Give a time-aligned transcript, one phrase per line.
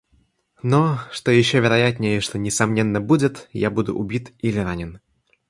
[0.63, 4.99] Но, что еще вероятнее и что несомненно будет,— я буду убит или ранен.